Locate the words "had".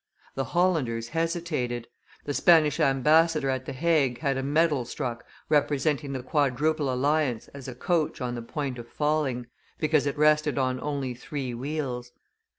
4.21-4.35